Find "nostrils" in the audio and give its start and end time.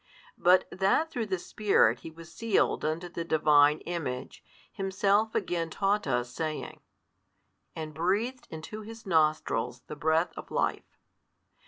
9.05-9.81